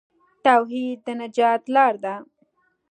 [0.45, 2.15] توحید د نجات لار ده.